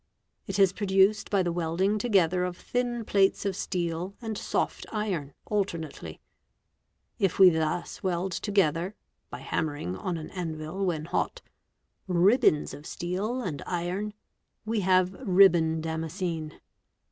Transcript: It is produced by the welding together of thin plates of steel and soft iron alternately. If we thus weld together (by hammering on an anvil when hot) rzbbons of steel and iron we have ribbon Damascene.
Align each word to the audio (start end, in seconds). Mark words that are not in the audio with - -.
It 0.47 0.57
is 0.57 0.73
produced 0.73 1.29
by 1.29 1.43
the 1.43 1.51
welding 1.51 1.99
together 1.99 2.43
of 2.43 2.57
thin 2.57 3.05
plates 3.05 3.45
of 3.45 3.55
steel 3.55 4.15
and 4.19 4.35
soft 4.35 4.87
iron 4.91 5.35
alternately. 5.45 6.19
If 7.19 7.37
we 7.37 7.51
thus 7.51 8.01
weld 8.01 8.31
together 8.31 8.95
(by 9.29 9.41
hammering 9.41 9.95
on 9.95 10.17
an 10.17 10.31
anvil 10.31 10.83
when 10.87 11.05
hot) 11.05 11.43
rzbbons 12.09 12.73
of 12.73 12.87
steel 12.87 13.43
and 13.43 13.61
iron 13.67 14.15
we 14.65 14.79
have 14.79 15.13
ribbon 15.21 15.81
Damascene. 15.81 16.59